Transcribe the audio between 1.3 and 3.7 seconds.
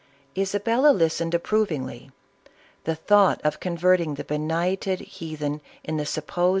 approvingly. The thought of